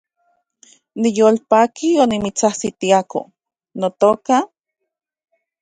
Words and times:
Niyolpaki 1.01 1.89
onimitsajsitiako, 2.03 3.19
notoka 3.79 4.37